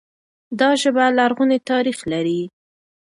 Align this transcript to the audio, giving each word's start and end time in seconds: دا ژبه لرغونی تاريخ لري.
دا 0.59 0.69
ژبه 0.81 1.05
لرغونی 1.17 1.59
تاريخ 1.69 1.97
لري. 2.11 2.41